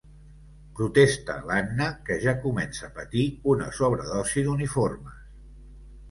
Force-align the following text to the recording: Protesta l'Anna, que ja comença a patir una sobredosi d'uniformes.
Protesta 0.77 1.33
l'Anna, 1.49 1.89
que 2.07 2.15
ja 2.23 2.33
comença 2.45 2.85
a 2.87 2.89
patir 2.95 3.25
una 3.51 3.67
sobredosi 3.81 4.45
d'uniformes. 4.49 5.21